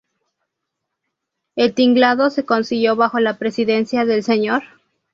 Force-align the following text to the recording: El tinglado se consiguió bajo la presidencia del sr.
El 1.55 1.75
tinglado 1.75 2.31
se 2.31 2.43
consiguió 2.43 2.95
bajo 2.95 3.19
la 3.19 3.37
presidencia 3.37 4.03
del 4.03 4.23
sr. 4.23 4.63